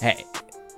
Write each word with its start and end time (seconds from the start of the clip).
Hey, 0.00 0.24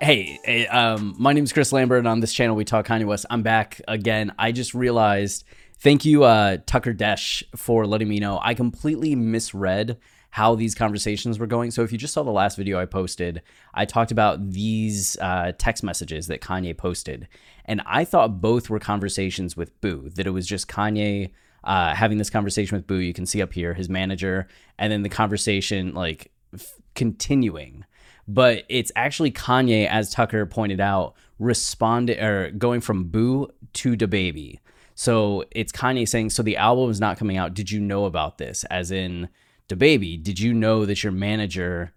hey, 0.00 0.66
um, 0.68 1.14
my 1.18 1.34
name 1.34 1.44
is 1.44 1.52
Chris 1.52 1.72
Lambert, 1.72 1.98
and 1.98 2.08
on 2.08 2.20
this 2.20 2.32
channel 2.32 2.56
we 2.56 2.64
talk 2.64 2.86
Kanye 2.86 3.04
West. 3.04 3.26
I'm 3.28 3.42
back 3.42 3.78
again. 3.86 4.32
I 4.38 4.50
just 4.50 4.72
realized, 4.72 5.44
thank 5.78 6.06
you, 6.06 6.24
uh, 6.24 6.56
Tucker 6.64 6.94
Desh, 6.94 7.44
for 7.54 7.86
letting 7.86 8.08
me 8.08 8.18
know. 8.18 8.40
I 8.42 8.54
completely 8.54 9.14
misread 9.14 9.98
how 10.30 10.54
these 10.54 10.74
conversations 10.74 11.38
were 11.38 11.46
going. 11.46 11.70
So 11.70 11.82
if 11.82 11.92
you 11.92 11.98
just 11.98 12.14
saw 12.14 12.22
the 12.22 12.30
last 12.30 12.56
video 12.56 12.80
I 12.80 12.86
posted, 12.86 13.42
I 13.74 13.84
talked 13.84 14.10
about 14.10 14.52
these 14.52 15.18
uh, 15.20 15.52
text 15.58 15.84
messages 15.84 16.28
that 16.28 16.40
Kanye 16.40 16.74
posted, 16.74 17.28
and 17.66 17.82
I 17.84 18.06
thought 18.06 18.40
both 18.40 18.70
were 18.70 18.80
conversations 18.80 19.54
with 19.54 19.78
Boo. 19.82 20.08
That 20.14 20.26
it 20.26 20.30
was 20.30 20.46
just 20.46 20.66
Kanye 20.66 21.30
uh, 21.62 21.94
having 21.94 22.16
this 22.16 22.30
conversation 22.30 22.74
with 22.74 22.86
Boo. 22.86 22.96
You 22.96 23.12
can 23.12 23.26
see 23.26 23.42
up 23.42 23.52
here 23.52 23.74
his 23.74 23.90
manager, 23.90 24.48
and 24.78 24.90
then 24.90 25.02
the 25.02 25.10
conversation 25.10 25.92
like 25.92 26.32
f- 26.54 26.76
continuing 26.94 27.84
but 28.32 28.64
it's 28.68 28.92
actually 28.94 29.32
Kanye, 29.32 29.88
as 29.88 30.10
Tucker 30.10 30.46
pointed 30.46 30.80
out, 30.80 31.14
responded 31.40 32.22
or 32.22 32.52
going 32.52 32.80
from 32.80 33.04
Boo 33.04 33.50
to 33.72 33.96
DaBaby. 33.96 34.60
So 34.94 35.44
it's 35.50 35.72
Kanye 35.72 36.06
saying, 36.06 36.30
"So 36.30 36.42
the 36.42 36.56
album 36.56 36.90
is 36.90 37.00
not 37.00 37.18
coming 37.18 37.36
out. 37.36 37.54
Did 37.54 37.72
you 37.72 37.80
know 37.80 38.04
about 38.04 38.38
this?" 38.38 38.62
As 38.64 38.92
in, 38.92 39.28
DaBaby, 39.68 40.22
did 40.22 40.38
you 40.38 40.54
know 40.54 40.86
that 40.86 41.02
your 41.02 41.12
manager, 41.12 41.92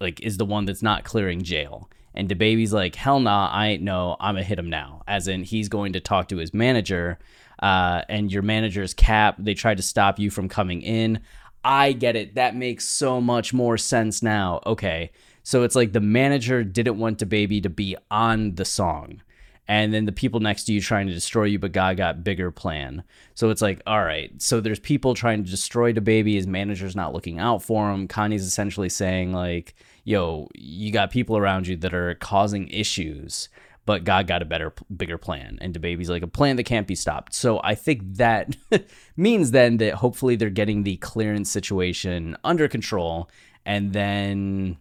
like, 0.00 0.20
is 0.20 0.36
the 0.36 0.44
one 0.44 0.64
that's 0.64 0.82
not 0.82 1.02
clearing 1.02 1.42
jail? 1.42 1.90
And 2.14 2.28
DaBaby's 2.28 2.72
like, 2.72 2.94
"Hell 2.94 3.18
nah, 3.18 3.48
I 3.50 3.68
ain't 3.68 3.82
know. 3.82 4.16
I'm 4.20 4.36
gonna 4.36 4.44
hit 4.44 4.58
him 4.60 4.70
now." 4.70 5.02
As 5.08 5.26
in, 5.26 5.42
he's 5.42 5.68
going 5.68 5.94
to 5.94 6.00
talk 6.00 6.28
to 6.28 6.36
his 6.36 6.54
manager, 6.54 7.18
uh, 7.60 8.02
and 8.08 8.30
your 8.30 8.42
manager's 8.42 8.94
cap. 8.94 9.36
They 9.40 9.54
tried 9.54 9.78
to 9.78 9.82
stop 9.82 10.20
you 10.20 10.30
from 10.30 10.48
coming 10.48 10.82
in. 10.82 11.18
I 11.64 11.92
get 11.92 12.14
it. 12.14 12.34
That 12.34 12.54
makes 12.54 12.84
so 12.86 13.20
much 13.20 13.52
more 13.52 13.76
sense 13.78 14.22
now. 14.22 14.60
Okay. 14.66 15.10
So 15.44 15.62
it's 15.62 15.76
like 15.76 15.92
the 15.92 16.00
manager 16.00 16.64
didn't 16.64 16.98
want 16.98 17.18
DaBaby 17.18 17.62
to 17.62 17.70
be 17.70 17.96
on 18.10 18.56
the 18.56 18.64
song. 18.64 19.20
And 19.66 19.94
then 19.94 20.04
the 20.04 20.12
people 20.12 20.40
next 20.40 20.64
to 20.64 20.72
you 20.72 20.80
trying 20.80 21.06
to 21.06 21.14
destroy 21.14 21.44
you, 21.44 21.58
but 21.58 21.72
God 21.72 21.96
got 21.96 22.24
bigger 22.24 22.50
plan. 22.50 23.02
So 23.34 23.50
it's 23.50 23.62
like, 23.62 23.82
all 23.86 24.02
right. 24.02 24.30
So 24.40 24.60
there's 24.60 24.78
people 24.78 25.14
trying 25.14 25.44
to 25.44 25.50
destroy 25.50 25.92
DaBaby. 25.92 26.34
His 26.34 26.46
manager's 26.46 26.96
not 26.96 27.14
looking 27.14 27.38
out 27.38 27.62
for 27.62 27.90
him. 27.90 28.08
Kanye's 28.08 28.44
essentially 28.44 28.88
saying 28.88 29.32
like, 29.32 29.74
yo, 30.04 30.48
you 30.54 30.92
got 30.92 31.10
people 31.10 31.36
around 31.36 31.66
you 31.66 31.76
that 31.76 31.94
are 31.94 32.14
causing 32.16 32.68
issues, 32.68 33.48
but 33.86 34.04
God 34.04 34.26
got 34.26 34.42
a 34.42 34.46
better, 34.46 34.72
bigger 34.94 35.18
plan. 35.18 35.58
And 35.60 35.74
DaBaby's 35.74 36.10
like 36.10 36.22
a 36.22 36.26
plan 36.26 36.56
that 36.56 36.64
can't 36.64 36.86
be 36.86 36.94
stopped. 36.94 37.34
So 37.34 37.60
I 37.64 37.74
think 37.74 38.16
that 38.16 38.56
means 39.16 39.50
then 39.50 39.78
that 39.78 39.94
hopefully 39.94 40.36
they're 40.36 40.50
getting 40.50 40.82
the 40.82 40.96
clearance 40.96 41.50
situation 41.50 42.36
under 42.44 42.68
control. 42.68 43.30
And 43.64 43.94
then 43.94 44.76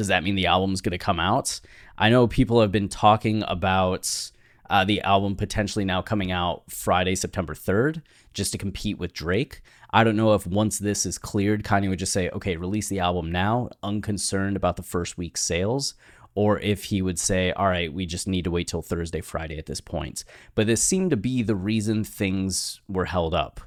does 0.00 0.06
that 0.06 0.24
mean 0.24 0.34
the 0.34 0.46
album's 0.46 0.80
going 0.80 0.92
to 0.92 0.98
come 0.98 1.20
out? 1.20 1.60
I 1.98 2.08
know 2.08 2.26
people 2.26 2.62
have 2.62 2.72
been 2.72 2.88
talking 2.88 3.44
about 3.46 4.30
uh, 4.70 4.82
the 4.82 5.02
album 5.02 5.36
potentially 5.36 5.84
now 5.84 6.00
coming 6.00 6.32
out 6.32 6.62
Friday, 6.70 7.14
September 7.14 7.52
3rd, 7.52 8.00
just 8.32 8.52
to 8.52 8.56
compete 8.56 8.96
with 8.96 9.12
Drake. 9.12 9.60
I 9.90 10.02
don't 10.02 10.16
know 10.16 10.32
if 10.32 10.46
once 10.46 10.78
this 10.78 11.04
is 11.04 11.18
cleared, 11.18 11.64
Kanye 11.64 11.90
would 11.90 11.98
just 11.98 12.14
say, 12.14 12.30
okay, 12.30 12.56
release 12.56 12.88
the 12.88 13.00
album 13.00 13.30
now, 13.30 13.68
unconcerned 13.82 14.56
about 14.56 14.76
the 14.76 14.82
first 14.82 15.18
week's 15.18 15.42
sales, 15.42 15.92
or 16.34 16.58
if 16.60 16.84
he 16.84 17.02
would 17.02 17.18
say, 17.18 17.52
all 17.52 17.66
right, 17.66 17.92
we 17.92 18.06
just 18.06 18.26
need 18.26 18.44
to 18.44 18.50
wait 18.50 18.68
till 18.68 18.80
Thursday, 18.80 19.20
Friday 19.20 19.58
at 19.58 19.66
this 19.66 19.82
point. 19.82 20.24
But 20.54 20.66
this 20.66 20.82
seemed 20.82 21.10
to 21.10 21.18
be 21.18 21.42
the 21.42 21.54
reason 21.54 22.04
things 22.04 22.80
were 22.88 23.04
held 23.04 23.34
up, 23.34 23.60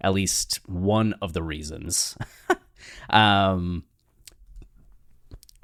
at 0.00 0.14
least 0.14 0.58
one 0.66 1.12
of 1.22 1.32
the 1.32 1.44
reasons. 1.44 2.18
um, 3.10 3.84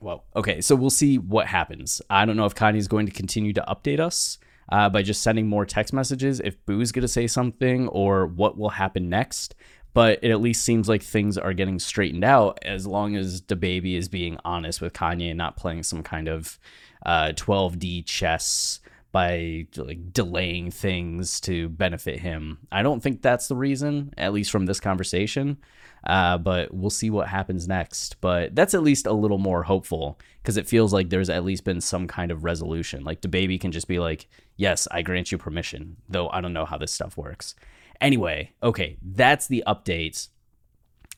well, 0.03 0.25
okay, 0.37 0.61
so 0.61 0.75
we'll 0.75 0.91
see 0.91 1.19
what 1.19 1.47
happens. 1.47 2.03
I 2.11 2.25
don't 2.25 2.37
know 2.37 2.47
if 2.47 2.55
Kanye's 2.55 2.89
going 2.89 3.07
to 3.07 3.13
continue 3.13 3.53
to 3.53 3.65
update 3.69 4.01
us 4.01 4.39
uh, 4.71 4.89
by 4.89 5.03
just 5.03 5.23
sending 5.23 5.49
more 5.49 5.65
text 5.65 5.93
messages, 5.93 6.41
if 6.41 6.65
Boo's 6.67 6.93
going 6.93 7.03
to 7.03 7.09
say 7.09 7.27
something, 7.27 7.89
or 7.89 8.27
what 8.27 8.59
will 8.59 8.71
happen 8.71 9.09
next. 9.09 9.55
But 9.95 10.21
it 10.23 10.31
at 10.31 10.41
least 10.41 10.65
seems 10.65 10.89
like 10.89 11.03
things 11.03 11.37
are 11.37 11.53
getting 11.53 11.79
straightened 11.79 12.25
out 12.25 12.59
as 12.63 12.87
long 12.87 13.15
as 13.15 13.43
DaBaby 13.43 13.97
is 13.97 14.09
being 14.09 14.39
honest 14.45 14.81
with 14.81 14.95
Kanye 14.95 15.29
and 15.29 15.39
not 15.39 15.57
playing 15.57 15.83
some 15.83 16.03
kind 16.03 16.29
of 16.29 16.59
uh, 17.05 17.33
12D 17.35 18.07
chess 18.07 18.81
by 19.13 19.67
like 19.77 20.13
delaying 20.13 20.71
things 20.71 21.41
to 21.43 21.69
benefit 21.69 22.19
him. 22.19 22.59
I 22.73 22.83
don't 22.83 23.03
think 23.03 23.21
that's 23.21 23.47
the 23.47 23.57
reason, 23.57 24.13
at 24.17 24.33
least 24.33 24.51
from 24.51 24.67
this 24.67 24.81
conversation. 24.81 25.59
Uh, 26.05 26.37
but 26.37 26.75
we'll 26.75 26.91
see 26.91 27.11
what 27.11 27.29
happens 27.29 27.69
next. 27.69 28.21
But 28.21 28.57
that's 28.57 28.75
at 28.75 28.83
least 28.83 29.07
a 29.07 29.13
little 29.13 29.39
more 29.39 29.63
hopeful 29.63 30.19
because 30.43 30.57
it 30.57 30.67
feels 30.67 30.93
like 30.93 31.11
there's 31.11 31.31
at 31.31 31.45
least 31.45 31.65
been 31.65 31.81
some 31.81 32.09
kind 32.09 32.33
of 32.33 32.43
resolution. 32.43 33.05
Like 33.05 33.21
DaBaby 33.21 33.61
can 33.61 33.71
just 33.71 33.87
be 33.87 34.01
like, 34.01 34.29
"Yes, 34.57 34.89
I 34.91 35.03
grant 35.03 35.31
you 35.31 35.39
permission," 35.39 35.99
though 36.09 36.29
I 36.31 36.41
don't 36.41 36.55
know 36.55 36.65
how 36.65 36.79
this 36.79 36.93
stuff 36.93 37.17
works. 37.17 37.55
Anyway, 38.01 38.51
okay, 38.63 38.97
that's 39.01 39.47
the 39.47 39.63
update 39.67 40.29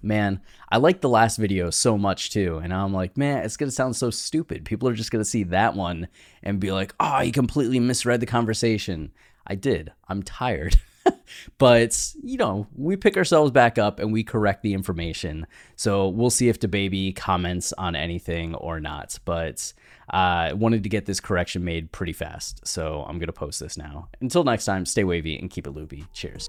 man, 0.05 0.41
I 0.71 0.79
like 0.79 1.01
the 1.01 1.09
last 1.09 1.37
video 1.37 1.71
so 1.71 1.99
much 1.99 2.31
too. 2.31 2.61
And 2.63 2.73
I'm 2.73 2.93
like, 2.93 3.17
man, 3.17 3.45
it's 3.45 3.57
going 3.57 3.69
to 3.69 3.75
sound 3.75 3.97
so 3.97 4.11
stupid. 4.11 4.65
People 4.65 4.89
are 4.89 4.95
just 4.95 5.11
going 5.11 5.23
to 5.25 5.29
see 5.29 5.45
that 5.45 5.75
one 5.75 6.09
and 6.43 6.61
be 6.61 6.73
like, 6.73 6.95
oh, 7.01 7.21
you 7.21 7.33
completely 7.33 7.81
misread 7.81 8.21
the 8.21 8.27
conversation. 8.27 9.13
I 9.47 9.55
did. 9.55 9.93
I'm 10.09 10.23
tired. 10.23 10.81
but, 11.59 12.15
you 12.23 12.37
know, 12.37 12.67
we 12.75 12.97
pick 12.97 13.17
ourselves 13.17 13.51
back 13.51 13.79
up 13.79 13.99
and 13.99 14.13
we 14.13 14.25
correct 14.25 14.63
the 14.63 14.75
information. 14.75 15.47
So 15.77 16.09
we'll 16.09 16.31
see 16.31 16.49
if 16.49 16.61
DaBaby 16.61 17.17
comments 17.17 17.73
on 17.75 17.97
anything 17.97 18.55
or 18.55 18.81
not. 18.81 19.19
But 19.25 19.73
I 20.11 20.51
uh, 20.51 20.57
wanted 20.57 20.83
to 20.83 20.89
get 20.89 21.07
this 21.07 21.21
correction 21.21 21.65
made 21.65 21.93
pretty 21.93 22.13
fast. 22.13 22.67
So 22.67 23.05
I'm 23.09 23.19
going 23.19 23.27
to 23.27 23.33
post 23.33 23.61
this 23.61 23.77
now. 23.77 24.09
Until 24.21 24.45
next 24.45 24.65
time, 24.65 24.87
stay 24.87 25.05
wavy 25.05 25.39
and 25.39 25.51
keep 25.51 25.67
it 25.67 25.73
loopy. 25.73 26.07
Cheers. 26.13 26.49